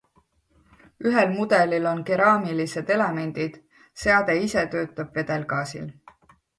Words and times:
Ühel 1.09 1.27
mudelil 1.33 1.85
on 1.91 2.01
keraamilised 2.09 2.91
elemendid, 2.97 3.63
seade 4.07 4.41
ise 4.49 4.69
töötab 4.77 5.17
vedelgaasil. 5.23 5.91